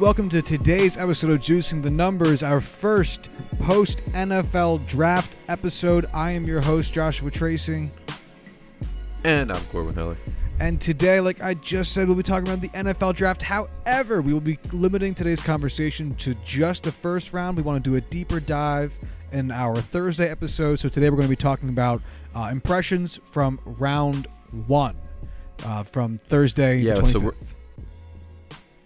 [0.00, 3.28] Welcome to today's episode of Juicing the Numbers, our first
[3.60, 6.06] post NFL draft episode.
[6.12, 7.90] I am your host, Joshua Tracy.
[9.24, 10.16] And I'm Corbin Heller.
[10.60, 13.42] And today, like I just said, we'll be talking about the NFL draft.
[13.42, 17.56] However, we will be limiting today's conversation to just the first round.
[17.56, 18.96] We want to do a deeper dive
[19.32, 20.76] in our Thursday episode.
[20.80, 22.02] So today we're going to be talking about
[22.34, 24.26] uh, impressions from round
[24.66, 24.96] one
[25.64, 27.12] uh, from Thursday, Yeah, the 25th.
[27.12, 27.36] so we're-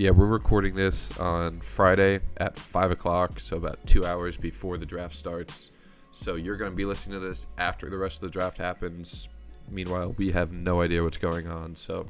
[0.01, 4.87] Yeah, we're recording this on Friday at 5 o'clock, so about two hours before the
[4.87, 5.73] draft starts.
[6.13, 9.29] So you're going to be listening to this after the rest of the draft happens.
[9.69, 12.07] Meanwhile, we have no idea what's going on, so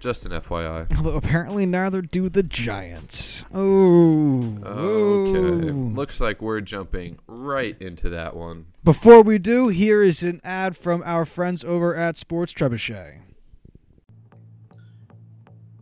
[0.00, 0.94] just an FYI.
[0.98, 3.46] Although apparently neither do the Giants.
[3.54, 4.58] Oh.
[4.62, 5.70] Okay.
[5.70, 5.72] oh.
[5.72, 8.66] Looks like we're jumping right into that one.
[8.84, 13.20] Before we do, here is an ad from our friends over at Sports Trebuchet.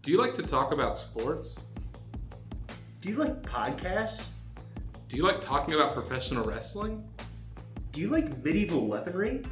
[0.02, 1.66] Do you like to talk about sports?
[3.00, 4.30] Do you like podcasts?
[5.06, 7.08] Do you like talking about professional wrestling?
[7.92, 9.44] Do you like medieval weaponry?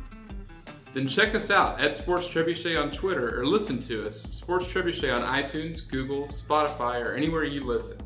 [0.92, 5.16] Then check us out at Sports Trebuchet on Twitter or listen to us, Sports Trebuchet
[5.16, 8.00] on iTunes, Google, Spotify, or anywhere you listen.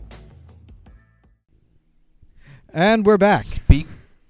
[2.75, 3.45] And we're back.
[3.45, 3.87] Speak.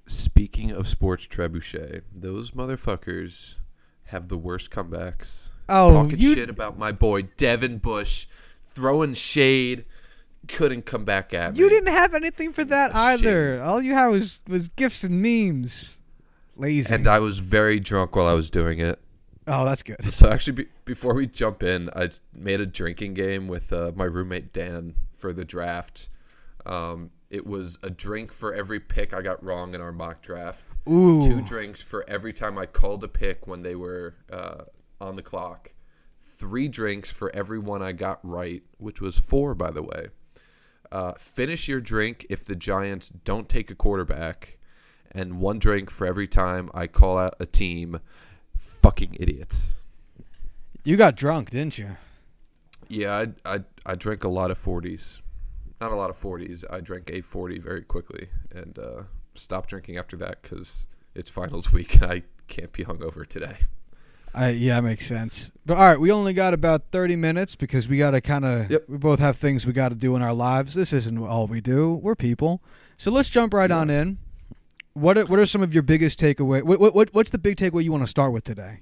[0.06, 3.56] Speaking of sports trebuchet, those motherfuckers
[4.04, 5.50] have the worst comebacks.
[5.68, 8.26] Oh, talking you- shit about my boy Devin Bush,
[8.64, 9.84] throwing shade,
[10.48, 11.60] couldn't come back at me.
[11.60, 12.96] You didn't have anything for that Shit.
[12.96, 13.62] either.
[13.62, 15.96] All you had was, was gifs and memes.
[16.56, 16.94] Lazy.
[16.94, 19.00] and I was very drunk while I was doing it.
[19.48, 19.96] oh, that's good.
[20.12, 24.04] So actually, be, before we jump in, I made a drinking game with uh, my
[24.04, 26.08] roommate Dan for the draft.
[26.66, 30.76] Um, it was a drink for every pick I got wrong in our mock draft.
[30.88, 31.20] Ooh.
[31.26, 34.62] Two drinks for every time I called a pick when they were uh,
[35.00, 35.72] on the clock.
[36.20, 40.06] Three drinks for every one I got right, which was four, by the way.
[40.90, 44.58] Uh, finish your drink if the Giants don't take a quarterback,
[45.12, 48.00] and one drink for every time I call out a team.
[48.56, 49.76] Fucking idiots.
[50.84, 51.96] You got drunk, didn't you?
[52.88, 55.22] Yeah, I, I I drank a lot of forties.
[55.80, 56.64] Not a lot of forties.
[56.70, 59.02] I drank a forty very quickly and uh,
[59.34, 63.56] stopped drinking after that because it's finals week and I can't be hungover today.
[64.34, 65.52] I, yeah, makes sense.
[65.64, 68.70] But all right, we only got about 30 minutes because we got to kind of,
[68.70, 68.84] Yep.
[68.88, 70.74] we both have things we got to do in our lives.
[70.74, 71.94] This isn't all we do.
[71.94, 72.60] We're people.
[72.96, 74.18] So let's jump right on in.
[74.92, 76.62] What are, what are some of your biggest takeaway?
[76.62, 78.80] What, what, what, what's the big takeaway you want to start with today?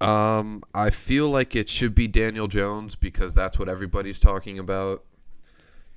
[0.00, 5.04] Um, I feel like it should be Daniel Jones because that's what everybody's talking about.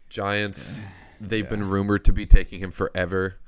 [0.09, 0.87] Giants,
[1.19, 3.39] they've been rumored to be taking him forever.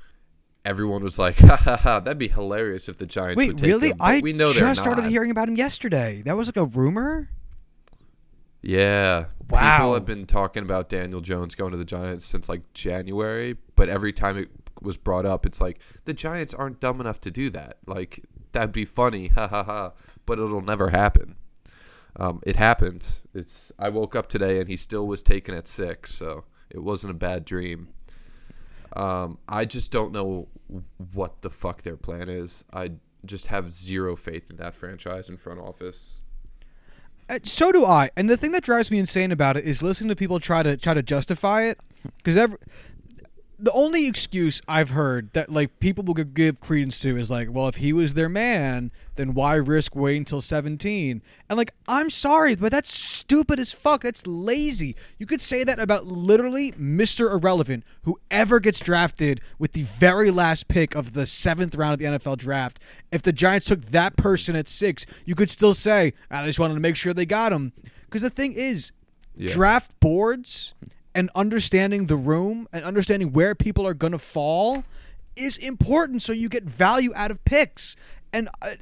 [0.66, 2.00] Everyone was like, "Ha ha ha!
[2.00, 3.90] That'd be hilarious if the Giants Wait, would take really?
[3.90, 6.22] him." But I we know just started hearing about him yesterday.
[6.26, 7.30] That was like a rumor?
[8.62, 9.26] Yeah.
[9.50, 9.78] Wow.
[9.78, 13.90] People have been talking about Daniel Jones going to the Giants since like January, but
[13.90, 14.50] every time it
[14.82, 17.78] was brought up, it's like the Giants aren't dumb enough to do that.
[17.86, 19.94] Like that'd be funny, ha ha ha,
[20.26, 21.36] but it'll never happen.
[22.16, 23.08] Um, it happened.
[23.34, 27.12] It's I woke up today and he still was taken at six, so it wasn't
[27.12, 27.90] a bad dream.
[28.94, 30.48] Um, I just don't know
[31.14, 32.64] what the fuck their plan is.
[32.74, 32.92] I
[33.26, 36.22] just have zero faith in that franchise and front office.
[37.30, 38.10] Uh, so do I.
[38.18, 40.76] And the thing that drives me insane about it is listening to people try to
[40.76, 41.80] try to justify it
[42.18, 42.58] because every
[43.62, 47.68] the only excuse I've heard that like people will give- credence to is like, well,
[47.68, 51.22] if he was their man, then why risk waiting until 17?
[51.50, 54.04] And like, I'm sorry, but that's stupid as fuck.
[54.04, 54.96] That's lazy.
[55.18, 57.32] You could say that about literally Mr.
[57.32, 62.06] Irrelevant, whoever gets drafted with the very last pick of the seventh round of the
[62.18, 62.80] NFL draft.
[63.12, 66.76] If the Giants took that person at six, you could still say, I just wanted
[66.76, 67.74] to make sure they got him.
[68.06, 68.92] Because the thing is,
[69.36, 69.54] Yeah.
[69.54, 70.74] draft boards
[71.16, 74.84] and understanding the room and understanding where people are going to fall
[75.36, 77.96] is important so you get value out of picks.
[78.32, 78.76] And uh,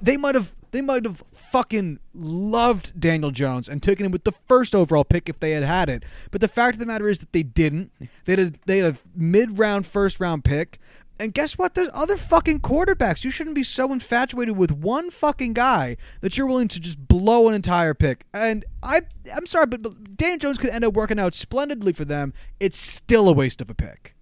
[0.00, 4.32] they might have they might have fucking loved Daniel Jones and taken him with the
[4.48, 6.02] first overall pick if they had had it.
[6.32, 7.92] But the fact of the matter is that they didn't.
[8.24, 10.80] They had a, they had a mid round first round pick
[11.18, 11.74] and guess what?
[11.74, 13.24] There's other fucking quarterbacks.
[13.24, 17.48] You shouldn't be so infatuated with one fucking guy that you're willing to just blow
[17.48, 18.24] an entire pick.
[18.34, 19.02] And I,
[19.34, 22.32] I'm sorry, but, but Daniel Jones could end up working out splendidly for them.
[22.58, 24.14] It's still a waste of a pick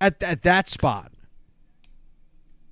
[0.00, 1.12] at at that spot.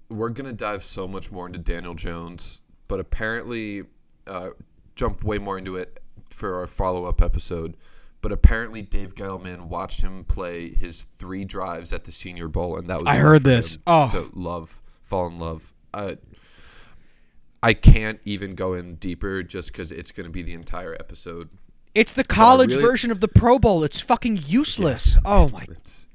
[0.09, 3.83] we're gonna dive so much more into Daniel Jones, but apparently,
[4.27, 4.51] uh,
[4.95, 6.01] jump way more into it
[6.31, 7.77] for our follow up episode.
[8.23, 12.89] But apparently, Dave Gettleman watched him play his three drives at the Senior Bowl, and
[12.89, 13.79] that was I heard this.
[13.87, 14.11] Oh.
[14.11, 15.73] to love, fall in love.
[15.95, 16.17] Uh,
[17.63, 21.51] I can't even go in deeper just because it's going to be the entire episode.
[21.95, 23.85] It's the college really- version of the Pro Bowl.
[23.85, 25.17] It's fucking useless.
[25.25, 26.09] Oh my It's,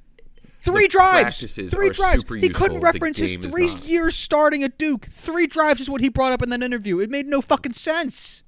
[0.62, 1.42] Three drives.
[1.72, 2.24] Three drives.
[2.30, 5.08] he couldn't reference his three years starting at Duke.
[5.12, 7.00] Three drives is what he brought up in that interview.
[7.00, 8.44] It made no fucking sense.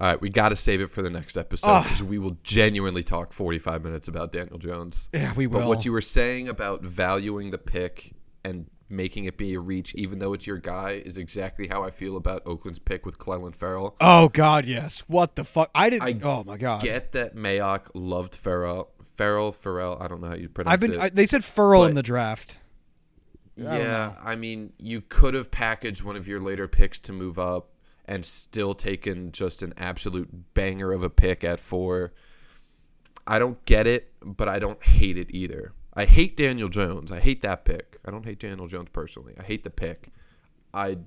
[0.00, 1.82] All right, we got to save it for the next episode ah.
[1.82, 5.10] because we will genuinely talk 45 minutes about Daniel Jones.
[5.12, 5.60] Yeah, we will.
[5.60, 8.12] But what you were saying about valuing the pick
[8.44, 11.90] and making it be a reach, even though it's your guy, is exactly how I
[11.90, 13.96] feel about Oakland's pick with Clelin Ferrell.
[14.00, 15.00] oh God, yes.
[15.08, 15.68] What the fuck?
[15.74, 16.04] I didn't.
[16.04, 16.82] I oh my God.
[16.82, 18.90] Get that Mayock loved Ferrell.
[19.16, 20.94] Ferrell, Ferrell, I don't know how you pronounce I've been.
[20.94, 21.00] it.
[21.00, 22.60] I, they said Furl in But- the draft.
[23.58, 27.12] I don't yeah, I mean, you could have packaged one of your later picks to
[27.12, 27.70] move up
[28.08, 32.14] and still taken just an absolute banger of a pick at four.
[33.26, 35.74] I don't get it, but I don't hate it either.
[35.92, 37.12] I hate Daniel Jones.
[37.12, 37.98] I hate that pick.
[38.06, 39.34] I don't hate Daniel Jones personally.
[39.38, 40.08] I hate the pick.
[40.72, 40.98] I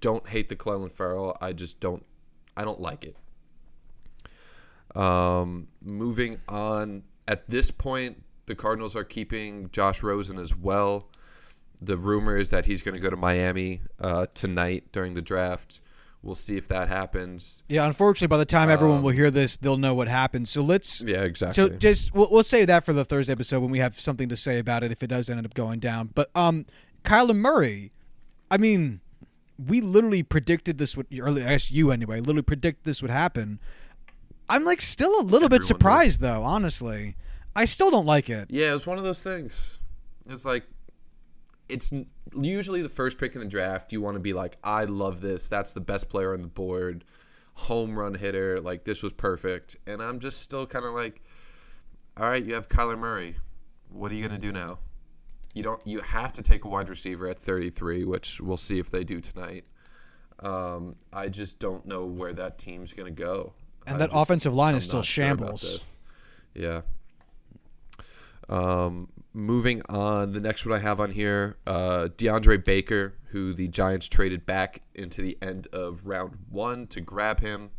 [0.00, 1.36] don't hate the Clelin Ferrell.
[1.40, 2.04] I just don't.
[2.56, 3.16] I don't like it.
[4.94, 7.04] Um, moving on.
[7.26, 11.08] At this point, the Cardinals are keeping Josh Rosen as well.
[11.80, 15.80] The rumor is that he's going to go to Miami uh, tonight during the draft.
[16.22, 17.62] We'll see if that happens.
[17.68, 20.48] Yeah, unfortunately, by the time everyone Um, will hear this, they'll know what happened.
[20.48, 21.00] So let's.
[21.00, 21.54] Yeah, exactly.
[21.70, 24.36] So just we'll, we'll save that for the Thursday episode when we have something to
[24.36, 26.10] say about it if it does end up going down.
[26.14, 26.66] But um,
[27.04, 27.92] Kyler Murray,
[28.50, 29.00] I mean,
[29.58, 31.06] we literally predicted this would.
[31.18, 32.20] Or I guess you anyway.
[32.20, 33.58] Literally predict this would happen.
[34.48, 35.66] I'm like still a little bit Everyone did.
[35.66, 36.42] surprised though.
[36.42, 37.16] Honestly,
[37.56, 38.48] I still don't like it.
[38.50, 39.80] Yeah, it was one of those things.
[40.28, 40.64] It's like
[41.70, 41.92] it's
[42.38, 43.92] usually the first pick in the draft.
[43.92, 45.48] You want to be like, I love this.
[45.48, 47.04] That's the best player on the board,
[47.54, 48.60] home run hitter.
[48.60, 49.76] Like this was perfect.
[49.86, 51.22] And I'm just still kind of like,
[52.16, 53.36] all right, you have Kyler Murray.
[53.90, 54.78] What are you gonna do now?
[55.54, 55.84] You don't.
[55.86, 59.20] You have to take a wide receiver at 33, which we'll see if they do
[59.20, 59.66] tonight.
[60.40, 63.52] Um, I just don't know where that team's gonna go.
[63.86, 65.98] And I that just- offensive line is I'm still not sure shambles.
[66.54, 66.82] Yeah.
[68.48, 73.68] Um, moving on, the next one I have on here, uh, DeAndre Baker, who the
[73.68, 77.70] Giants traded back into the end of round one to grab him.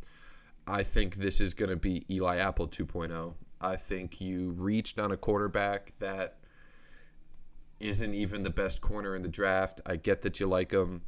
[0.65, 3.33] I think this is going to be Eli Apple 2.0.
[3.59, 6.37] I think you reached on a quarterback that
[7.79, 9.81] isn't even the best corner in the draft.
[9.85, 11.01] I get that you like him.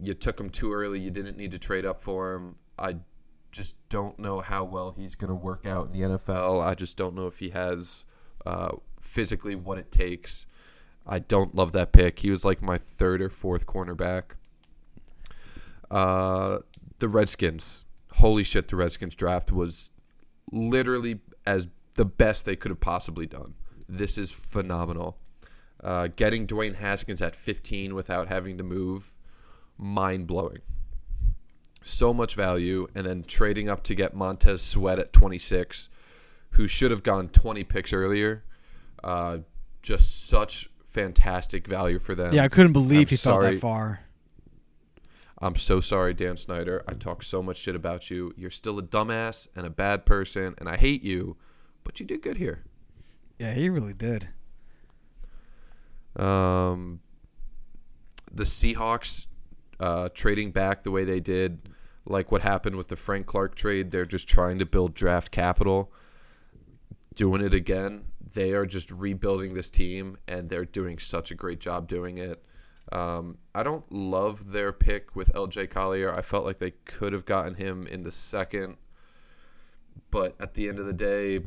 [0.00, 1.00] You took him too early.
[1.00, 2.56] You didn't need to trade up for him.
[2.78, 2.96] I
[3.50, 6.62] just don't know how well he's going to work out in the NFL.
[6.64, 8.04] I just don't know if he has
[8.44, 8.72] uh,
[9.08, 10.46] physically what it takes.
[11.06, 12.18] I don't love that pick.
[12.18, 14.32] He was like my third or fourth cornerback.
[15.90, 16.58] Uh,
[16.98, 17.86] the Redskins.
[18.16, 19.90] Holy shit, the Redskins draft was
[20.52, 23.54] literally as the best they could have possibly done.
[23.88, 25.16] This is phenomenal.
[25.82, 29.16] Uh, getting Dwayne Haskins at 15 without having to move,
[29.78, 30.58] mind blowing.
[31.82, 35.88] So much value, and then trading up to get Montez Sweat at 26,
[36.50, 38.44] who should have gone 20 picks earlier.
[39.02, 39.38] Uh,
[39.82, 42.34] just such fantastic value for them.
[42.34, 44.00] Yeah, I couldn't believe I'm he fell that far.
[45.40, 46.82] I'm so sorry, Dan Snyder.
[46.88, 48.34] I talk so much shit about you.
[48.36, 51.36] You're still a dumbass and a bad person, and I hate you,
[51.84, 52.64] but you did good here.
[53.38, 54.28] Yeah, he really did.
[56.16, 56.98] Um,
[58.32, 59.26] the Seahawks
[59.78, 61.68] uh, trading back the way they did,
[62.04, 65.92] like what happened with the Frank Clark trade, they're just trying to build draft capital.
[67.14, 68.04] Doing it again.
[68.32, 72.42] They are just rebuilding this team, and they're doing such a great job doing it.
[72.90, 76.16] Um, I don't love their pick with LJ Collier.
[76.16, 78.76] I felt like they could have gotten him in the second,
[80.10, 81.40] but at the end of the day,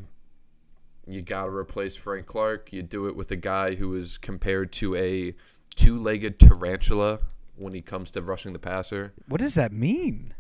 [1.08, 2.72] you got to replace Frank Clark.
[2.72, 5.34] You do it with a guy who is compared to a
[5.76, 7.20] two-legged tarantula
[7.58, 9.14] when he comes to rushing the passer.
[9.28, 10.34] What does that mean?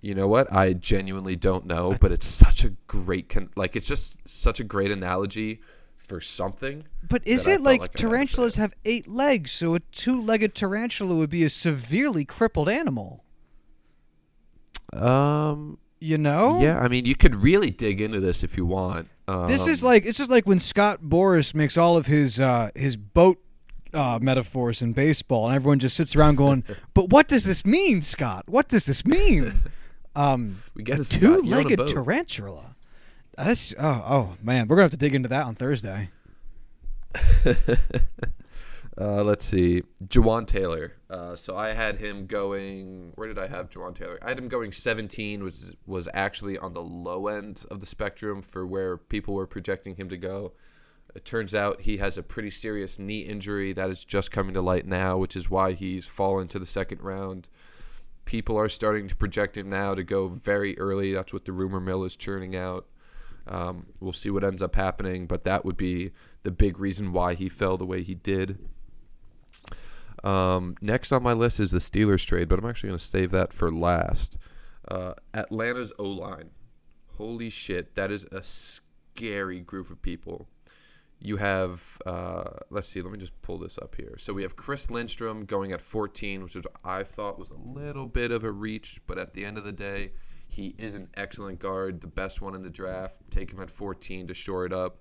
[0.00, 0.52] You know what?
[0.52, 4.64] I genuinely don't know, but it's such a great con- like it's just such a
[4.64, 5.60] great analogy
[5.96, 6.84] for something.
[7.08, 9.80] But is it like, like I had to say tarantulas have eight legs, so a
[9.80, 13.24] two-legged tarantula would be a severely crippled animal?
[14.92, 16.60] Um You know?
[16.60, 19.08] yeah, I mean you could really dig into this if you want.
[19.26, 22.70] Um, This is like it's just like when Scott Boras makes all of his uh,
[22.74, 23.38] his boat
[23.92, 26.62] uh, metaphors in baseball, and everyone just sits around going,
[26.94, 28.44] "But what does this mean, Scott?
[28.46, 29.52] What does this mean?"
[30.18, 32.76] Um, We get a a Scott, you own a two-legged tarantula.
[33.36, 36.10] That's oh oh man, we're gonna have to dig into that on Thursday.
[39.00, 40.94] Uh, let's see, Jawaan Taylor.
[41.08, 43.12] Uh, so I had him going.
[43.14, 44.18] Where did I have Jawaan Taylor?
[44.22, 48.42] I had him going 17, which was actually on the low end of the spectrum
[48.42, 50.52] for where people were projecting him to go.
[51.14, 54.60] It turns out he has a pretty serious knee injury that is just coming to
[54.60, 57.48] light now, which is why he's fallen to the second round.
[58.28, 61.14] People are starting to project him now to go very early.
[61.14, 62.86] That's what the rumor mill is churning out.
[63.46, 66.10] Um, we'll see what ends up happening, but that would be
[66.42, 68.58] the big reason why he fell the way he did.
[70.22, 73.30] Um, next on my list is the Steelers trade, but I'm actually going to save
[73.30, 74.36] that for last.
[74.86, 76.50] Uh, Atlanta's O line.
[77.16, 80.48] Holy shit, that is a scary group of people.
[81.20, 84.16] You have, uh, let's see, let me just pull this up here.
[84.18, 88.06] So we have Chris Lindstrom going at 14, which is I thought was a little
[88.06, 90.12] bit of a reach, but at the end of the day,
[90.48, 93.18] he is an excellent guard, the best one in the draft.
[93.30, 94.98] Take him at 14 to shore it up.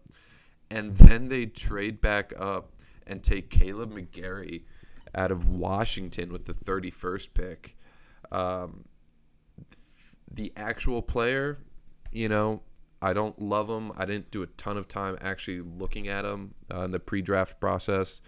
[0.70, 2.72] And then they trade back up
[3.06, 4.64] and take Kaleb McGary
[5.16, 7.78] out of Washington with the 31st pick.
[8.32, 8.86] Um,
[10.32, 11.60] the actual player,
[12.12, 12.62] you know,
[13.02, 13.92] I don't love him.
[13.96, 17.60] I didn't do a ton of time actually looking at him uh, in the pre-draft
[17.60, 18.22] process,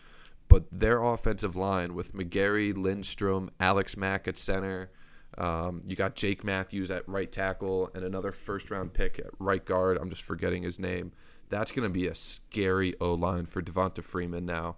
[0.47, 4.91] but their offensive line with McGary, Lindstrom, Alex Mack at center.
[5.37, 9.97] Um, you got Jake Matthews at right tackle and another first-round pick at right guard.
[9.97, 11.13] I'm just forgetting his name.
[11.49, 14.77] That's going to be a scary O line for Devonta Freeman now.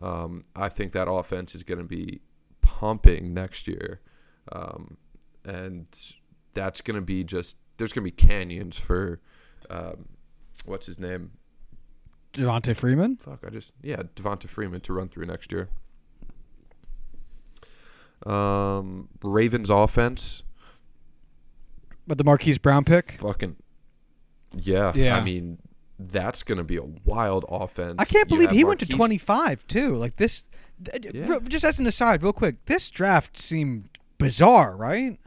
[0.00, 2.20] Um, I think that offense is going to be
[2.60, 4.00] pumping next year,
[4.52, 4.96] um,
[5.44, 5.86] and
[6.54, 9.20] that's going to be just there's going to be canyons for
[9.70, 10.06] um,
[10.64, 11.32] what's his name?
[12.32, 13.16] Devonta Freeman.
[13.16, 15.68] Fuck, I just yeah, Devonta Freeman to run through next year.
[18.24, 20.42] Um, Ravens offense,
[22.06, 23.12] But the Marquise Brown pick.
[23.12, 23.56] fucking
[24.56, 24.92] yeah.
[24.94, 25.16] Yeah.
[25.18, 25.58] I mean,
[25.98, 27.96] that's going to be a wild offense.
[27.98, 29.94] I can't believe he went to 25 too.
[29.94, 30.48] Like this,
[30.82, 31.38] th- Yeah.
[31.48, 35.18] just as an aside, real quick, this draft seemed bizarre, right?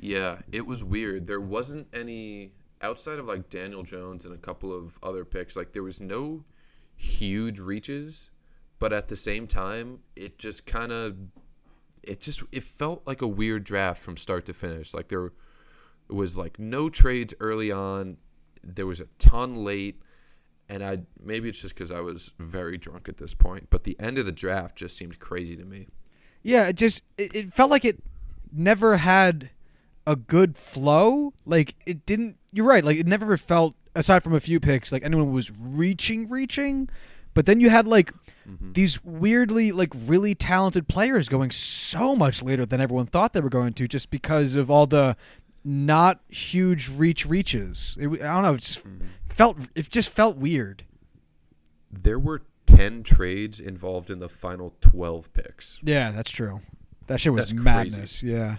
[0.00, 1.26] Yeah, it was weird.
[1.26, 5.56] There wasn't any outside of like Daniel Jones and a couple of other picks.
[5.56, 6.42] Like there was no
[6.96, 8.30] huge reaches,
[8.78, 11.16] but at the same time, it just kind of
[12.02, 14.94] it just it felt like a weird draft from start to finish.
[14.94, 15.32] Like there
[16.08, 18.16] was like no trades early on.
[18.64, 20.00] There was a ton late,
[20.70, 23.68] and I maybe it's just because I was very drunk at this point.
[23.68, 25.88] But the end of the draft just seemed crazy to me.
[26.42, 28.02] Yeah, it just it, it felt like it
[28.50, 29.50] never had
[30.06, 31.32] a good flow.
[31.44, 32.36] Like it didn't.
[32.52, 32.84] You're right.
[32.84, 36.88] Like it never felt, aside from a few picks, like anyone was reaching, reaching.
[37.32, 38.12] But then you had like
[38.48, 38.72] mm-hmm.
[38.72, 43.48] these weirdly, like really talented players going so much later than everyone thought they were
[43.48, 45.16] going to, just because of all the
[45.64, 47.96] not huge reach reaches.
[48.00, 48.54] It, I don't know.
[48.54, 49.06] It just mm-hmm.
[49.28, 49.58] felt.
[49.76, 50.84] It just felt weird.
[51.92, 55.78] There were ten trades involved in the final twelve picks.
[55.82, 56.62] Yeah, that's true.
[57.06, 57.64] That shit was That's crazy.
[57.64, 58.22] madness.
[58.22, 58.56] Yeah.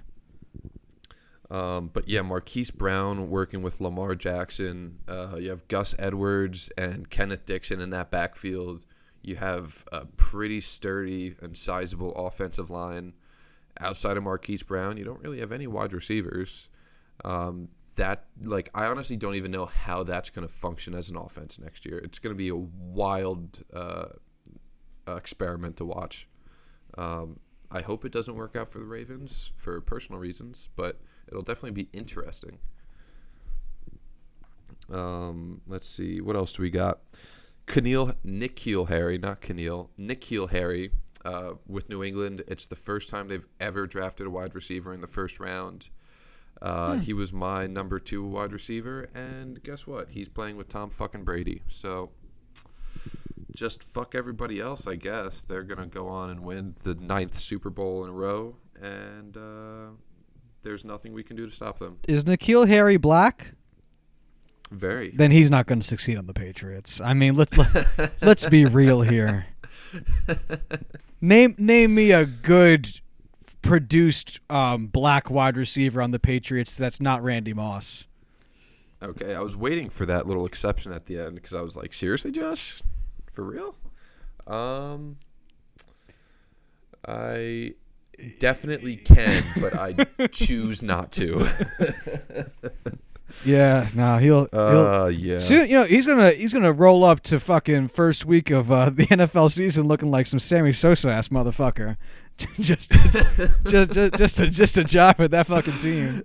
[1.51, 4.99] Um, but yeah, Marquise Brown working with Lamar Jackson.
[5.05, 8.85] Uh, you have Gus Edwards and Kenneth Dixon in that backfield.
[9.21, 13.13] You have a pretty sturdy and sizable offensive line.
[13.81, 16.69] Outside of Marquise Brown, you don't really have any wide receivers.
[17.25, 21.17] Um, that like I honestly don't even know how that's going to function as an
[21.17, 21.97] offense next year.
[21.97, 24.05] It's going to be a wild uh,
[25.05, 26.29] experiment to watch.
[26.97, 27.39] Um,
[27.69, 31.83] I hope it doesn't work out for the Ravens for personal reasons, but it'll definitely
[31.83, 32.59] be interesting.
[34.89, 36.99] Um, let's see, what else do we got?
[37.67, 40.91] Keneal, N'Keal Harry, not Keneal, N'Keal Harry
[41.23, 42.43] uh, with New England.
[42.47, 45.89] It's the first time they've ever drafted a wide receiver in the first round.
[46.61, 50.09] Uh, He was my number two wide receiver, and guess what?
[50.09, 51.61] He's playing with Tom fucking Brady.
[51.69, 52.11] So
[53.55, 55.43] just fuck everybody else, I guess.
[55.43, 59.89] They're gonna go on and win the ninth Super Bowl in a row, and uh,
[60.61, 61.97] there's nothing we can do to stop them.
[62.07, 63.53] Is N'Keal Harry black?
[64.71, 65.11] Very.
[65.11, 67.01] Then he's not going to succeed on the Patriots.
[67.01, 69.47] I mean, let's let, let's be real here.
[71.23, 72.99] Name name me a good
[73.61, 78.07] produced um, black wide receiver on the Patriots that's not Randy Moss.
[79.03, 81.93] Okay, I was waiting for that little exception at the end because I was like,
[81.93, 82.81] seriously, Josh,
[83.31, 83.75] for real?
[84.47, 85.17] Um,
[87.07, 87.73] I
[88.39, 89.93] definitely can, but I
[90.31, 91.47] choose not to.
[93.45, 95.37] Yeah, no, he'll he'll Uh, yeah.
[95.37, 95.67] soon.
[95.67, 99.05] You know, he's gonna he's gonna roll up to fucking first week of uh, the
[99.07, 101.95] NFL season looking like some Sammy Sosa ass motherfucker.
[102.59, 106.23] just, just, just, just a just a job at that fucking team.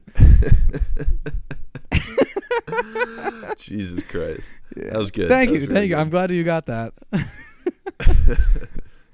[3.57, 5.29] Jesus Christ, that was good.
[5.29, 5.97] Thank That you, thank really you.
[5.97, 6.93] I'm glad you got that.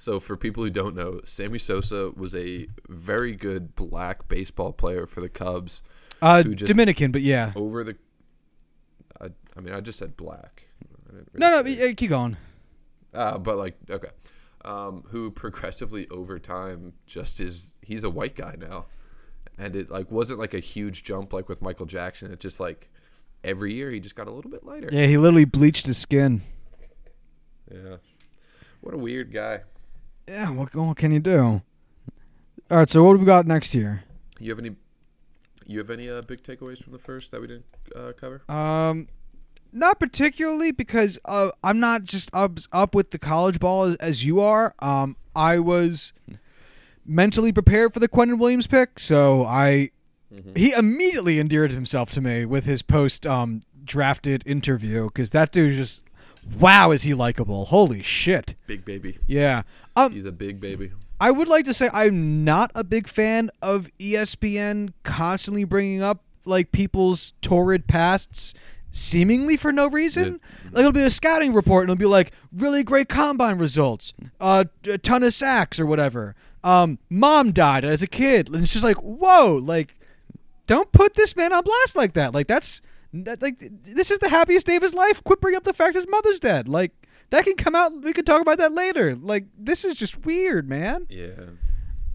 [0.02, 5.06] So, for people who don't know, Sammy Sosa was a very good black baseball player
[5.06, 5.80] for the Cubs.
[6.20, 7.52] Uh, just- Dominican, but yeah.
[7.54, 7.96] Over the,
[9.20, 10.64] I, I mean, I just said black.
[11.08, 12.36] Didn't No, no, keep going.
[13.14, 14.08] Uh, but like, okay,
[14.64, 18.86] um, who progressively over time just is he's a white guy now,
[19.56, 22.32] and it like wasn't like a huge jump like with Michael Jackson.
[22.32, 22.90] It just like
[23.44, 24.88] every year he just got a little bit lighter.
[24.90, 26.40] Yeah, he literally bleached his skin.
[27.72, 27.98] Yeah.
[28.80, 29.60] What a weird guy.
[30.32, 31.60] Yeah, what, what can you do?
[32.70, 34.04] All right, so what do we got next here?
[34.40, 34.76] You have any?
[35.66, 38.42] You have any uh, big takeaways from the first that we didn't uh, cover?
[38.48, 39.08] Um,
[39.74, 44.24] not particularly because uh, I'm not just up up with the college ball as, as
[44.24, 44.74] you are.
[44.78, 46.14] Um, I was
[47.04, 49.90] mentally prepared for the Quinnen Williams pick, so I
[50.56, 55.76] he immediately endeared himself to me with his post um drafted interview because that dude
[55.76, 56.02] just
[56.58, 57.66] wow is he likable?
[57.66, 58.54] Holy shit!
[58.66, 59.18] Big baby.
[59.26, 59.62] Yeah.
[59.96, 60.92] Um, He's a big baby.
[61.20, 66.22] I would like to say I'm not a big fan of ESPN constantly bringing up
[66.44, 68.54] like people's torrid pasts
[68.90, 70.40] seemingly for no reason.
[70.72, 74.64] Like it'll be a scouting report and it'll be like really great combine results, uh,
[74.84, 76.34] a ton of sacks or whatever.
[76.64, 79.94] Um, mom died as a kid, and it's just like whoa, like
[80.66, 82.34] don't put this man on blast like that.
[82.34, 85.22] Like that's that, like this is the happiest day of his life.
[85.24, 86.68] Quit bringing up the fact his mother's dead.
[86.68, 86.92] Like
[87.30, 87.92] that can come out.
[88.02, 89.14] We can talk about that later.
[89.14, 91.06] Like this is just weird, man.
[91.08, 91.32] Yeah.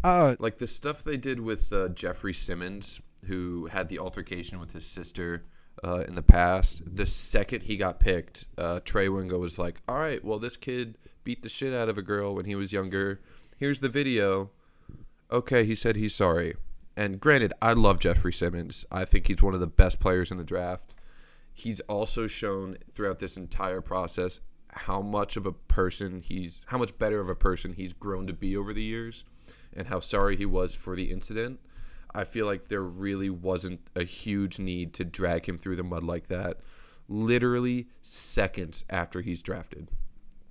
[0.03, 4.71] Uh, Like the stuff they did with uh, Jeffrey Simmons, who had the altercation with
[4.73, 5.43] his sister
[5.83, 6.81] uh, in the past.
[6.95, 10.97] The second he got picked, uh, Trey Wingo was like, "All right, well, this kid
[11.23, 13.21] beat the shit out of a girl when he was younger.
[13.57, 14.51] Here's the video."
[15.31, 16.55] Okay, he said he's sorry.
[16.97, 18.83] And granted, I love Jeffrey Simmons.
[18.91, 20.95] I think he's one of the best players in the draft.
[21.53, 24.39] He's also shown throughout this entire process
[24.69, 28.33] how much of a person he's how much better of a person he's grown to
[28.33, 29.23] be over the years
[29.75, 31.59] and how sorry he was for the incident.
[32.13, 36.03] I feel like there really wasn't a huge need to drag him through the mud
[36.03, 36.57] like that
[37.07, 39.87] literally seconds after he's drafted.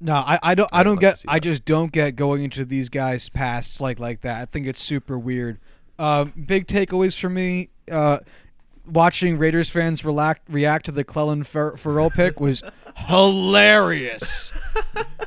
[0.00, 2.88] no, I, I don't I don't like get I just don't get going into these
[2.88, 4.40] guys' pasts like like that.
[4.40, 5.58] I think it's super weird.
[5.98, 7.70] Um, big takeaways for me.
[7.90, 8.18] Uh,
[8.86, 12.62] watching Raiders fans relax, react to the Clelin Fer- Ferrell pick was
[12.96, 14.52] hilarious.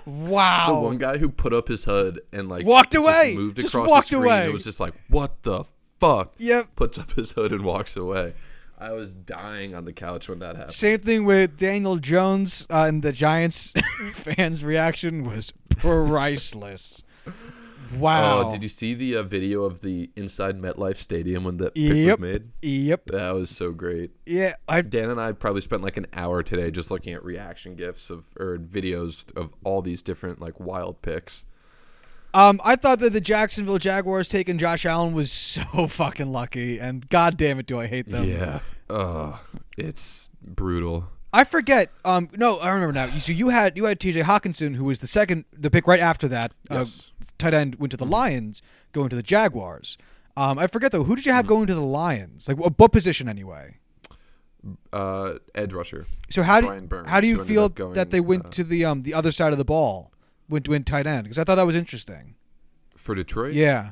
[0.05, 0.67] Wow.
[0.75, 3.33] The one guy who put up his hood and like Walked away.
[3.35, 4.23] moved Just across walked the screen.
[4.25, 4.45] away.
[4.45, 5.63] It was just like, what the
[5.99, 6.33] fuck?
[6.37, 6.75] Yep.
[6.75, 8.33] Puts up his hood and walks away.
[8.81, 10.73] I was dying on the couch when that happened.
[10.73, 13.73] Same thing with Daniel Jones uh, and the Giants
[14.13, 17.03] fans' reaction was priceless.
[17.97, 18.47] Wow.
[18.47, 21.93] Oh, did you see the uh, video of the inside MetLife Stadium when that pick
[21.95, 22.19] Yep.
[22.19, 22.49] was made?
[22.61, 23.05] Yep.
[23.07, 24.11] That was so great.
[24.25, 24.53] Yeah.
[24.67, 28.09] I Dan and I probably spent like an hour today just looking at reaction gifs
[28.09, 31.45] of or videos of all these different like wild picks.
[32.33, 37.09] Um, I thought that the Jacksonville Jaguars taking Josh Allen was so fucking lucky, and
[37.09, 38.25] god damn it, do I hate them.
[38.25, 38.59] Yeah.
[38.89, 39.39] Ugh.
[39.77, 41.09] It's brutal.
[41.31, 41.91] I forget.
[42.03, 43.17] Um, no, I remember now.
[43.19, 44.21] So you had you had T.J.
[44.21, 46.51] Hockenson, who was the second, the pick right after that.
[46.71, 47.11] Yes.
[47.21, 48.61] Uh, tight end went to the Lions,
[48.93, 49.97] going to the Jaguars.
[50.35, 51.03] Um, I forget though.
[51.03, 52.47] Who did you have going to the Lions?
[52.47, 53.77] Like what, what position anyway?
[54.91, 56.03] Uh, edge rusher.
[56.29, 58.83] So how do Burns, how do you feel going, that they went uh, to the
[58.85, 60.11] um the other side of the ball,
[60.49, 61.23] went went tight end?
[61.23, 62.35] Because I thought that was interesting.
[62.97, 63.53] for Detroit.
[63.53, 63.91] Yeah,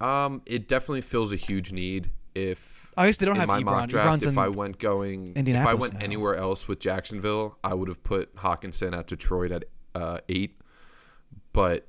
[0.00, 2.10] Um, it definitely fills a huge need.
[2.36, 3.88] If I guess they don't have my mock Ebron.
[3.88, 6.00] draft, Ebron's if in I went going, if I Indianapolis went now.
[6.00, 10.60] anywhere else with Jacksonville, I would have put Hockenson at Detroit at uh, eight.
[11.54, 11.86] But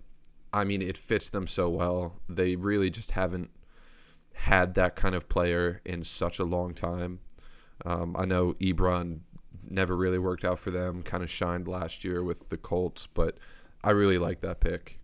[0.54, 2.22] I mean, it fits them so well.
[2.30, 3.50] They really just haven't
[4.34, 7.20] had that kind of player in such a long time.
[7.86, 9.20] Um, I know Ebron
[9.70, 11.04] never really worked out for them.
[11.04, 13.38] Kind of shined last year with the Colts, but
[13.84, 15.00] I really like that pick.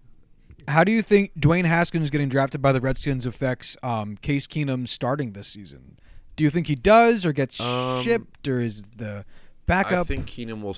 [0.68, 4.88] How do you think Dwayne Haskins getting drafted by the Redskins affects um, Case Keenum
[4.88, 5.98] starting this season?
[6.36, 9.26] Do you think he does, or gets Um, shipped, or is the
[9.66, 10.00] backup?
[10.02, 10.76] I think Keenum will.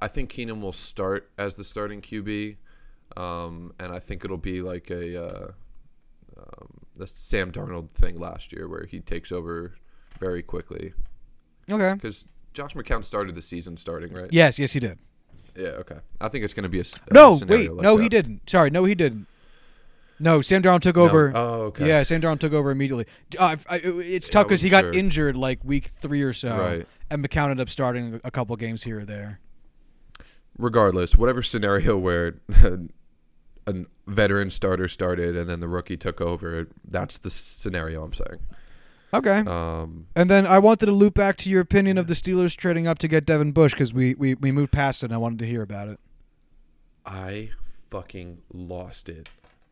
[0.00, 2.56] I think Keenum will start as the starting QB,
[3.16, 5.50] um, and I think it'll be like a uh,
[6.36, 9.74] um, the Sam Darnold thing last year, where he takes over
[10.20, 10.92] very quickly.
[11.70, 11.94] okay.
[11.94, 14.28] Because Josh McCown started the season starting, right?
[14.32, 14.98] Yes, yes, he did.
[15.58, 15.68] Yeah.
[15.70, 15.96] Okay.
[16.20, 18.02] I think it's going to be a No, scenario wait, like no, that.
[18.02, 18.48] he didn't.
[18.48, 19.26] Sorry, no, he didn't.
[20.20, 21.30] No, Sam Darnold took over.
[21.34, 21.86] Oh, okay.
[21.86, 23.06] Yeah, Sam Darnold took over immediately.
[23.38, 24.98] Uh, I, it's tough because he wasn't got sure.
[25.00, 26.86] injured like week three or so, Right.
[27.10, 29.38] and McCown ended up starting a couple games here or there.
[30.58, 32.34] Regardless, whatever scenario where
[33.66, 33.74] a
[34.08, 38.40] veteran starter started and then the rookie took over, that's the scenario I'm saying.
[39.12, 39.38] Okay.
[39.40, 42.86] Um, And then I wanted to loop back to your opinion of the Steelers trading
[42.86, 45.38] up to get Devin Bush because we, we, we moved past it and I wanted
[45.40, 45.98] to hear about it.
[47.06, 49.30] I fucking lost it.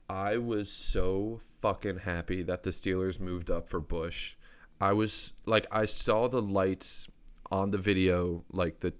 [0.08, 4.36] I was so fucking happy that the Steelers moved up for Bush.
[4.80, 7.08] I was like, I saw the lights
[7.50, 8.94] on the video, like the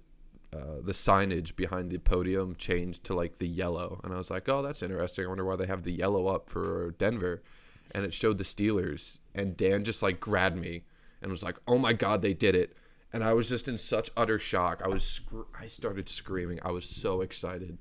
[0.53, 4.47] uh, the signage behind the podium changed to like the yellow, and I was like,
[4.47, 5.25] oh, that's interesting.
[5.25, 7.43] I wonder why they have the yellow up for Denver,
[7.91, 10.83] and it showed the Steelers, and Dan just like grabbed me
[11.21, 12.75] and was like, oh my god, they did it.
[13.13, 14.81] and I was just in such utter shock.
[14.83, 15.21] I was
[15.59, 16.59] I started screaming.
[16.63, 17.77] I was so excited.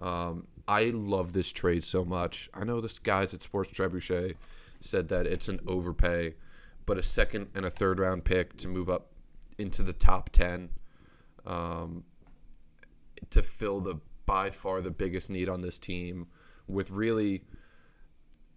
[0.00, 2.50] Um, I love this trade so much.
[2.52, 4.34] I know this guys at Sports Trebuchet
[4.80, 6.34] said that it's an overpay,
[6.84, 9.08] but a second and a third round pick to move up
[9.58, 10.68] into the top ten
[11.46, 12.04] um,
[13.30, 16.26] to fill the by far the biggest need on this team
[16.66, 17.44] with really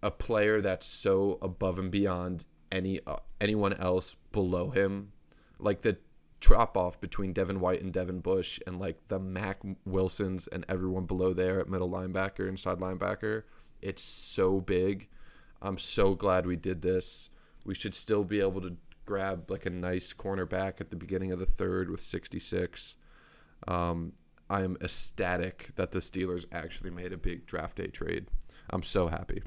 [0.02, 5.12] a player that's so above and beyond any uh, anyone else below him,
[5.58, 5.98] like the
[6.40, 11.04] drop off between Devin White and Devin Bush, and like the Mack Wilsons and everyone
[11.04, 13.42] below there at middle linebacker, inside linebacker.
[13.82, 15.08] It's so big.
[15.62, 17.30] I'm so glad we did this.
[17.64, 21.38] We should still be able to grab like a nice cornerback at the beginning of
[21.38, 22.96] the third with 66.
[23.68, 24.12] Um,
[24.48, 28.26] I am ecstatic that the Steelers actually made a big draft day trade.
[28.70, 29.42] I'm so happy.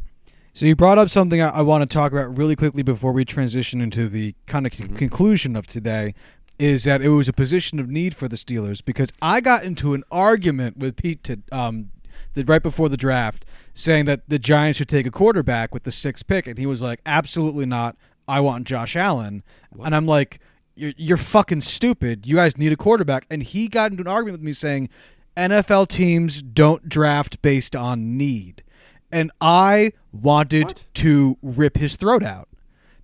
[0.54, 3.26] So you brought up something I, I want to talk about really quickly before we
[3.26, 4.96] transition into the kind of con- Mhm.
[4.98, 6.14] conclusion of today.
[6.60, 9.96] Is that it was a position of need for the Steelers because I got into
[9.96, 11.90] an argument with Pete to, um,
[12.36, 15.92] the, right before the draft, saying that the Giants should take a quarterback with the
[15.92, 17.98] sixth pick, and he was like, "Absolutely not.
[18.28, 19.42] I want Josh Allen."
[19.84, 20.40] And I'm like,
[20.76, 22.28] you're, "You're fucking stupid.
[22.28, 24.90] You guys need a quarterback." And he got into an argument with me saying,
[25.36, 28.62] "NFL teams don't draft based on need."
[29.12, 30.86] and I wanted What?
[30.96, 32.48] to rip his throat out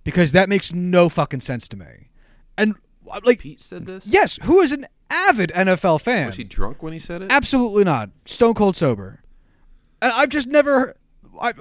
[0.04, 2.08] because that makes no fucking sense to me.
[2.56, 2.76] And
[3.10, 4.06] uh, like, Pete said this.
[4.06, 6.26] yes, who is an avid NFL fan?
[6.28, 7.32] Was he drunk when he said it?
[7.32, 8.10] Absolutely not.
[8.24, 9.22] Stone cold sober.
[10.00, 10.94] And I've just never.
[11.40, 11.52] I,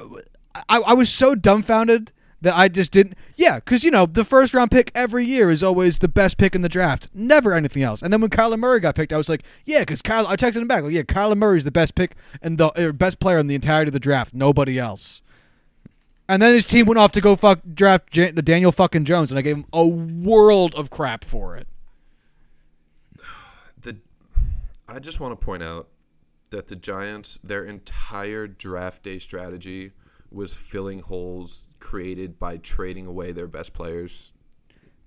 [0.70, 3.16] I, I was so dumbfounded that I just didn't.
[3.36, 6.56] Yeah, because, you know, the first round pick every year is always the best pick
[6.56, 7.10] in the draft.
[7.14, 8.02] Never anything else.
[8.02, 10.28] And then when Kyler Murray got picked, I was like, yeah, because Kyler.
[10.28, 13.20] I texted him back, like, yeah, Kyler Murray's the best pick and the uh, best
[13.20, 14.34] player in the entirety of the draft.
[14.34, 15.22] Nobody else.
[16.30, 19.40] And then his team went off to go fuck draft Jan- Daniel fucking Jones, and
[19.40, 21.68] I gave him a world of crap for it.
[23.82, 23.98] the
[24.88, 25.88] I just want to point out
[26.52, 29.92] that the Giants, their entire draft day strategy
[30.32, 34.32] was filling holes created by trading away their best players.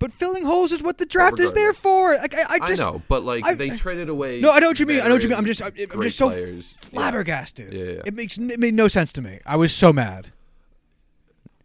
[0.00, 2.16] But filling holes is what the draft is there for.
[2.16, 4.40] Like I, I just I know, but like I- they traded away.
[4.40, 5.00] No, I know what you mean.
[5.00, 5.38] I know what you mean.
[5.38, 6.74] I'm just, I'm, I'm just so players.
[6.82, 6.88] Yeah.
[6.88, 7.72] flabbergasted.
[7.72, 8.00] Yeah, yeah.
[8.06, 9.38] It makes, it made no sense to me.
[9.46, 10.32] I was so mad.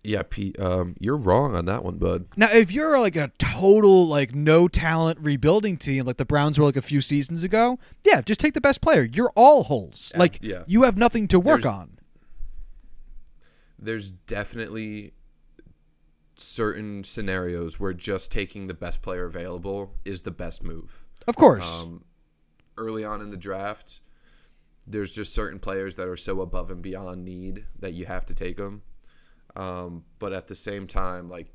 [0.07, 2.27] Yeah, Pete, um, you're wrong on that one, bud.
[2.37, 6.63] Now, if you're like a total like no talent rebuilding team, like the Browns were
[6.63, 9.01] like a few seasons ago, yeah, just take the best player.
[9.01, 10.11] You're all holes.
[10.13, 10.63] Yeah, like yeah.
[10.65, 11.99] you have nothing to work There's- on.
[13.77, 15.11] There's definitely
[16.35, 21.05] certain scenarios where just taking the best player available is the best move.
[21.27, 21.65] Of course.
[21.67, 22.03] um,
[22.77, 23.99] early on in the draft,
[24.87, 28.33] there's just certain players that are so above and beyond need that you have to
[28.33, 28.83] take them.
[29.57, 31.47] Um, but at the same time, like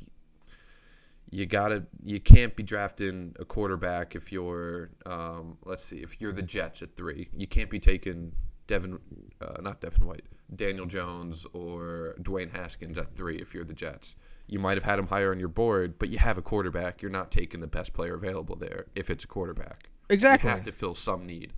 [1.31, 6.33] you gotta, you can't be drafting a quarterback if you're, um, let's see, if you're
[6.33, 8.33] the Jets at three, you can't be taking
[8.67, 8.99] Devin,
[9.41, 14.15] uh, not Devin White, Daniel Jones or Dwayne Haskins at three if you're the Jets.
[14.47, 17.01] You might have had him higher on your board, but you have a quarterback.
[17.01, 19.89] You're not taking the best player available there if it's a quarterback.
[20.11, 20.51] exactly.
[20.51, 21.53] You have to fill some need.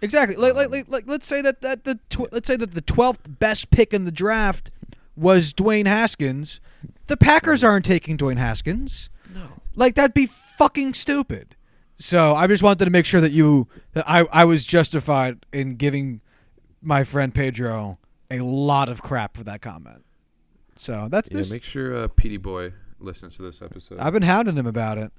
[0.00, 0.36] Exactly.
[0.36, 2.80] Like, Um, like, like, like, let's say that, that the tw- let's say that the
[2.80, 4.70] twelfth best pick in the draft
[5.20, 6.60] was Dwayne Haskins.
[7.06, 9.10] The Packers aren't taking Dwayne Haskins.
[9.34, 9.42] No.
[9.74, 11.56] Like that'd be fucking stupid.
[11.98, 15.76] So I just wanted to make sure that you that I I was justified in
[15.76, 16.20] giving
[16.82, 17.94] my friend Pedro
[18.30, 20.04] a lot of crap for that comment.
[20.76, 21.36] So that's this.
[21.36, 21.50] Yeah, this.
[21.50, 23.98] make sure uh, Petey Boy listens to this episode.
[23.98, 25.12] I've been hounding him about it.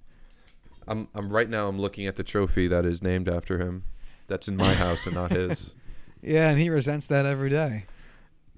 [0.88, 1.68] I'm, I'm right now.
[1.68, 3.84] I'm looking at the trophy that is named after him.
[4.28, 5.76] That's in my house and not his.
[6.24, 7.86] Yeah, and he resents that every day.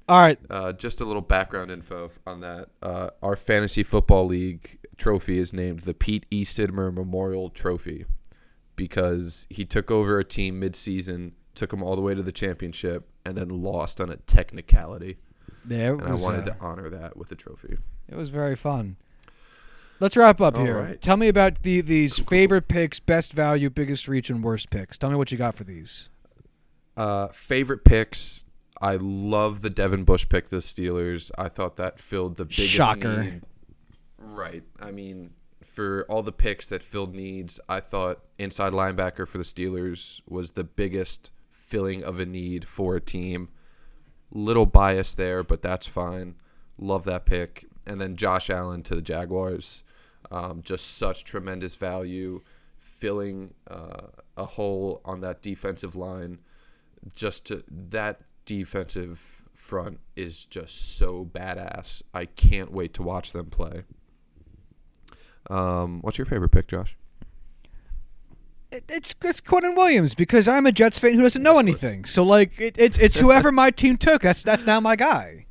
[0.07, 0.37] All right.
[0.49, 2.69] Uh, just a little background info on that.
[2.81, 8.05] Uh, our fantasy football league trophy is named the Pete Eastidmer Memorial Trophy
[8.75, 13.07] because he took over a team mid-season, took them all the way to the championship,
[13.25, 15.17] and then lost on a technicality.
[15.65, 17.77] There it And I wanted uh, to honor that with a trophy.
[18.09, 18.97] It was very fun.
[19.99, 20.77] Let's wrap up All here.
[20.77, 21.01] right.
[21.01, 24.97] Tell me about the these favorite picks, best value, biggest reach, and worst picks.
[24.97, 26.09] Tell me what you got for these.
[26.97, 28.42] Uh, favorite picks.
[28.83, 30.49] I love the Devin Bush pick.
[30.49, 31.31] The Steelers.
[31.37, 33.23] I thought that filled the biggest Shocker.
[33.23, 33.41] need.
[34.17, 34.63] Right.
[34.81, 35.31] I mean,
[35.63, 40.51] for all the picks that filled needs, I thought inside linebacker for the Steelers was
[40.51, 43.47] the biggest filling of a need for a team.
[44.31, 46.35] Little bias there, but that's fine.
[46.77, 47.65] Love that pick.
[47.87, 49.81] And then Josh Allen to the Jaguars.
[50.29, 52.41] Um, just such tremendous value,
[52.79, 56.39] filling uh, a hole on that defensive line
[57.15, 62.01] just to, that defensive front is just so badass.
[62.13, 63.83] I can't wait to watch them play.
[65.49, 66.97] Um, what's your favorite pick, Josh?
[68.73, 72.05] it, it's it's Quinnen Williams because I'm a Jets fan who doesn't know anything.
[72.05, 74.23] So like it, it's it's whoever my team took.
[74.23, 75.45] That's that's now my guy.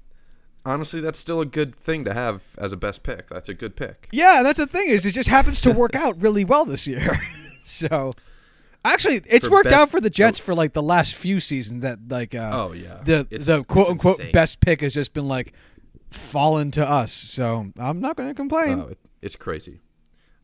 [0.64, 3.28] Honestly, that's still a good thing to have as a best pick.
[3.28, 4.08] That's a good pick.
[4.12, 7.18] Yeah, that's the thing is it just happens to work out really well this year.
[7.64, 8.12] so
[8.84, 11.82] actually, it's worked best- out for the Jets for like the last few seasons.
[11.82, 13.00] That like uh, Oh, yeah.
[13.04, 14.32] the It's- the quote unquote insane.
[14.32, 15.52] best pick has just been like
[16.10, 17.12] fallen to us.
[17.12, 18.80] So I'm not going to complain.
[18.80, 19.80] Oh, it, it's crazy.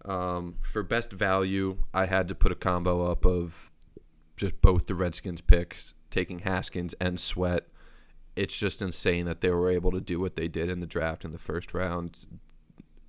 [0.04, 3.70] Um, for best value, I had to put a combo up of
[4.36, 7.66] just both the Redskins picks, taking Haskins and Sweat.
[8.36, 11.24] It's just insane that they were able to do what they did in the draft
[11.24, 12.24] in the first round.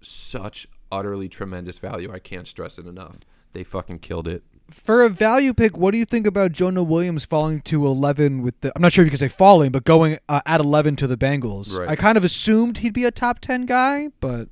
[0.02, 2.12] Such utterly tremendous value.
[2.12, 3.18] I can't stress it enough.
[3.54, 4.44] They fucking killed it.
[4.72, 8.60] For a value pick, what do you think about Jonah Williams falling to 11 with
[8.62, 11.08] the I'm not sure if you can say falling, but going uh, at 11 to
[11.08, 11.78] the Bengals.
[11.78, 11.90] Right.
[11.90, 14.50] I kind of assumed he'd be a top 10 guy, but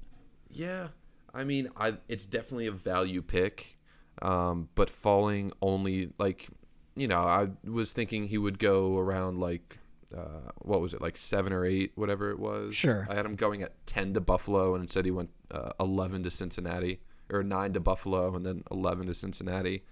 [0.49, 0.87] Yeah,
[1.33, 3.77] I mean, I it's definitely a value pick,
[4.21, 6.47] um, but falling only like,
[6.95, 9.77] you know, I was thinking he would go around like,
[10.15, 12.75] uh, what was it, like seven or eight, whatever it was.
[12.75, 13.07] Sure.
[13.09, 16.31] I had him going at ten to Buffalo, and instead he went uh, eleven to
[16.31, 19.83] Cincinnati, or nine to Buffalo, and then eleven to Cincinnati.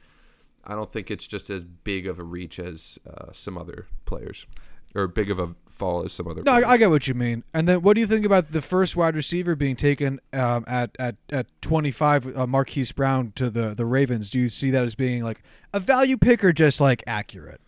[0.65, 4.45] I don't think it's just as big of a reach as uh, some other players,
[4.93, 6.41] or big of a fall as some other.
[6.43, 6.65] No, players.
[6.65, 7.43] I, I get what you mean.
[7.53, 10.95] And then, what do you think about the first wide receiver being taken um, at
[10.99, 14.29] at at 25, uh, Marquise Brown to the the Ravens?
[14.29, 17.61] Do you see that as being like a value pick or just like accurate?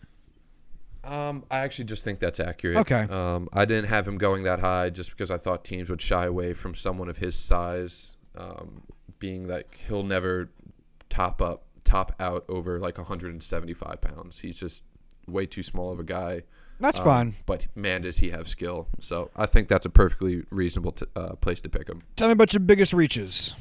[1.04, 2.76] Um, I actually just think that's accurate.
[2.78, 3.02] Okay.
[3.08, 6.26] Um, I didn't have him going that high just because I thought teams would shy
[6.26, 8.82] away from someone of his size, um,
[9.18, 10.50] being that he'll never
[11.08, 14.38] top up, top out over like 175 pounds.
[14.40, 14.84] He's just
[15.26, 16.42] way too small of a guy.
[16.80, 17.34] That's Um, fine.
[17.46, 18.88] But man, does he have skill?
[19.00, 22.02] So I think that's a perfectly reasonable t- uh, place to pick him.
[22.16, 23.54] Tell me about your biggest reaches.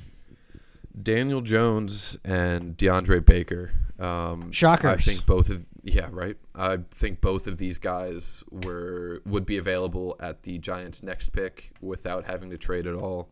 [1.02, 3.72] Daniel Jones and DeAndre Baker.
[4.00, 4.92] Um, Shockers.
[4.92, 6.38] I think both of yeah right.
[6.54, 11.72] I think both of these guys were would be available at the Giants' next pick
[11.82, 13.30] without having to trade at all.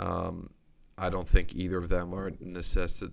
[0.00, 0.50] Um,
[0.98, 3.10] I don't think either of them are necess-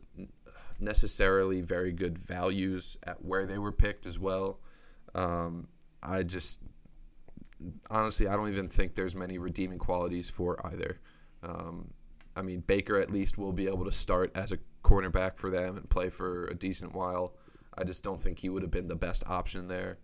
[0.79, 4.59] necessarily very good values at where they were picked as well.
[5.13, 5.67] Um,
[6.03, 6.59] I just
[7.89, 10.99] honestly, I don't even think there's many redeeming qualities for either.
[11.43, 11.91] Um,
[12.35, 15.77] I mean, Baker at least will be able to start as a cornerback for them
[15.77, 17.35] and play for a decent while.
[17.77, 19.99] I just don't think he would have been the best option there.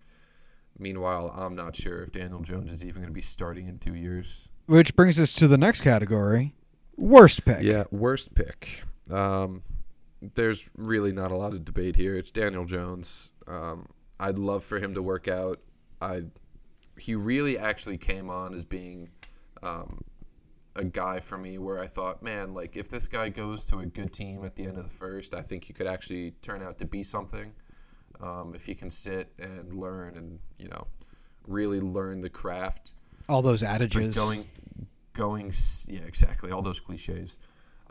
[0.80, 3.96] Meanwhile, I'm not sure if Daniel Jones is even going to be starting in two
[3.96, 4.50] years.
[4.66, 6.56] Which brings us to the next category:
[6.98, 7.62] worst pick.
[7.62, 8.84] Yeah, worst pick.
[9.10, 9.62] Um,
[10.22, 12.16] there's really not a lot of debate here.
[12.16, 13.34] It's Daniel Jones.
[13.48, 13.88] Um,
[14.20, 15.60] I'd love for him to work out.
[16.02, 16.24] I
[16.98, 19.10] he really actually came on as being
[19.64, 20.02] um,
[20.76, 23.86] a guy for me where I thought, man, like if this guy goes to a
[23.86, 26.78] good team at the end of the first, I think he could actually turn out
[26.80, 27.52] to be something.
[28.22, 30.86] Um, if he can sit and learn and you know
[31.48, 32.94] really learn the craft
[33.28, 34.14] All those but adages.
[34.16, 34.48] going,
[35.14, 35.52] going,
[35.88, 37.40] yeah, exactly, all those cliches.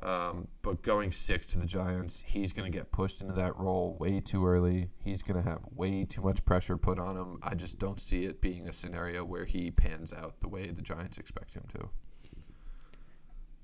[0.02, 3.96] Um, but going six to the Giants, he's going to get pushed into that role
[4.00, 4.88] way too early.
[5.04, 7.38] He's going to have way too much pressure put on him.
[7.42, 10.80] I just don't see it being a scenario where he pans out the way the
[10.80, 11.90] Giants expect him to.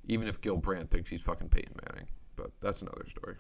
[0.08, 3.36] Even if Gil Brandt thinks he's fucking Peyton Manning, but that's another story.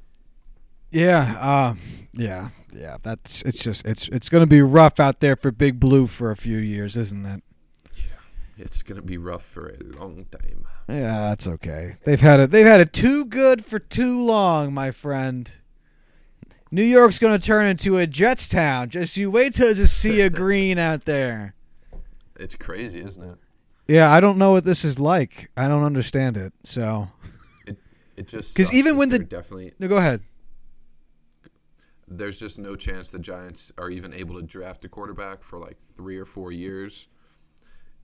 [0.90, 1.74] Yeah, uh,
[2.12, 2.96] yeah, yeah.
[3.02, 6.30] That's it's just it's it's going to be rough out there for Big Blue for
[6.30, 7.42] a few years, isn't it?
[8.58, 10.64] It's going to be rough for a long time.
[10.88, 11.94] Yeah, that's okay.
[12.04, 12.50] They've had it.
[12.50, 15.50] They've had it too good for too long, my friend.
[16.70, 18.88] New York's going to turn into a Jets town.
[18.90, 21.54] Just you wait till you see a green out there.
[22.38, 23.38] It's crazy, isn't it?
[23.88, 25.50] Yeah, I don't know what this is like.
[25.56, 26.52] I don't understand it.
[26.64, 27.08] So,
[27.66, 27.78] It
[28.14, 30.20] it just because even when the- definitely no, go ahead.
[32.08, 35.78] there's just no chance the Giants are even able to draft a quarterback for like
[35.80, 37.08] three or four years.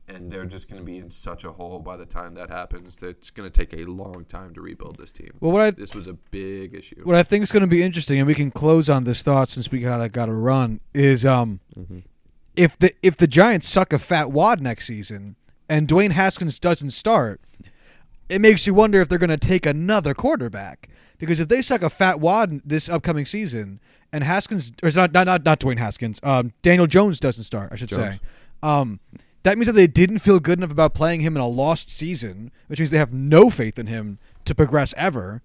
[0.09, 2.97] And they're just going to be in such a hole by the time that happens
[2.99, 5.31] that it's going to take a long time to rebuild this team.
[5.41, 7.01] Well, what I This was a big issue.
[7.05, 9.49] what I think is going to be interesting, and we can close on this thought
[9.49, 11.61] since we kind of got to run, is um,
[12.57, 15.37] if the if the Giants suck a fat wad next season
[15.69, 17.41] and Dwayne Haskins doesn't start,
[18.29, 20.89] it makes you wonder if they're going to take another quarterback.
[21.19, 23.79] Because if they suck a fat wad this upcoming season
[24.13, 27.77] and Haskins or not not not, not Dwayne Haskins, um, Daniel Jones doesn't start, I
[27.77, 28.17] should Jones.
[28.17, 28.21] say.
[28.65, 28.99] Um,
[29.43, 32.53] that means that they didn't feel good enough about playing him in a lost season,
[32.69, 35.43] which means they have no faith in him to progress ever.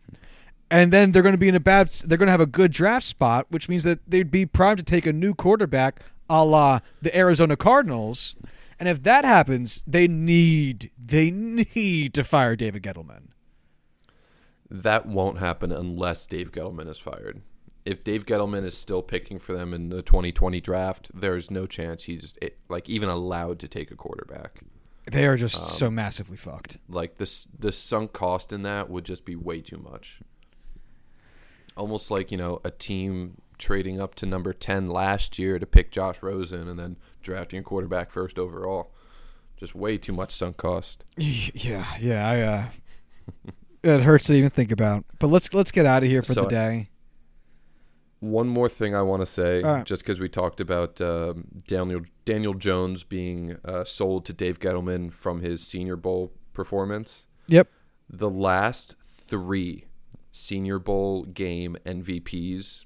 [0.69, 1.89] And then they're going to be in a bad.
[1.89, 4.83] They're going to have a good draft spot, which means that they'd be primed to
[4.83, 8.35] take a new quarterback, a la the Arizona Cardinals.
[8.79, 13.29] And if that happens, they need they need to fire David Gettleman.
[14.69, 17.41] That won't happen unless Dave Gettleman is fired.
[17.87, 22.03] If Dave Gettleman is still picking for them in the 2020 draft, there's no chance
[22.03, 22.35] he's
[22.69, 24.59] like even allowed to take a quarterback.
[25.09, 26.77] They are just Um, so massively fucked.
[26.89, 30.19] Like this, the sunk cost in that would just be way too much.
[31.75, 35.91] Almost like you know a team trading up to number 10 last year to pick
[35.91, 38.91] Josh Rosen and then drafting a quarterback first overall.
[39.55, 41.03] Just way too much sunk cost.
[41.17, 42.27] Yeah, yeah.
[42.29, 43.51] I uh,
[43.97, 45.05] it hurts to even think about.
[45.19, 46.89] But let's let's get out of here for So- the day.
[48.19, 49.85] One more thing I want to say, right.
[49.85, 55.13] just because we talked about um, Daniel Daniel Jones being uh, sold to Dave Gettleman
[55.13, 57.27] from his Senior Bowl performance.
[57.47, 57.69] Yep.
[58.09, 59.85] The last three
[60.31, 62.85] Senior Bowl game MVPs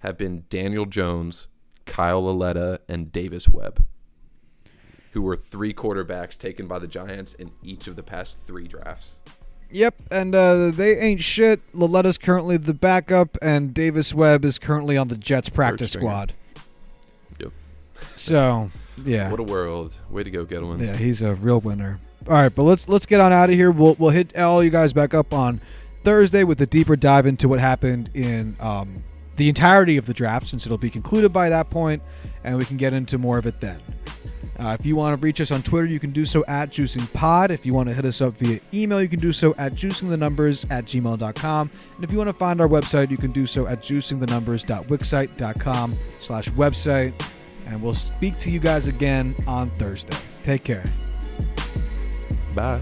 [0.00, 1.46] have been Daniel Jones,
[1.86, 3.84] Kyle Lauletta, and Davis Webb,
[5.12, 9.16] who were three quarterbacks taken by the Giants in each of the past three drafts.
[9.74, 11.60] Yep, and uh, they ain't shit.
[11.72, 16.32] Lauletta's currently the backup, and Davis Webb is currently on the Jets practice squad.
[17.40, 17.50] Yep.
[18.14, 18.70] So,
[19.04, 19.96] yeah, What a world!
[20.10, 20.80] Way to go, Gettleman.
[20.80, 21.98] yeah, he's a real winner.
[22.28, 23.72] All right, but let's let's get on out of here.
[23.72, 25.60] We'll we'll hit all you guys back up on
[26.04, 29.02] Thursday with a deeper dive into what happened in um,
[29.38, 32.00] the entirety of the draft, since it'll be concluded by that point,
[32.44, 33.80] and we can get into more of it then.
[34.58, 37.50] Uh, if you want to reach us on Twitter, you can do so at JuicingPod.
[37.50, 40.70] If you want to hit us up via email, you can do so at juicingthenumbers
[40.70, 41.70] at gmail.com.
[41.96, 46.48] And if you want to find our website, you can do so at juicingthenumbers.wixsite.com slash
[46.50, 47.12] website.
[47.68, 50.16] And we'll speak to you guys again on Thursday.
[50.42, 50.84] Take care.
[52.54, 52.80] Bye.